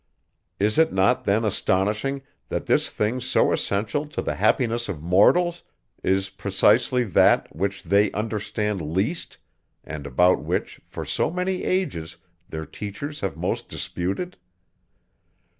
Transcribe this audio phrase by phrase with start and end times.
[0.59, 5.61] Is it not then astonishing, that this thing so essential to the happiness of mortals,
[6.01, 9.37] is precisely that, which they understand least,
[9.83, 12.17] and about which, for so many ages,
[12.49, 14.37] their teachers have most disputed?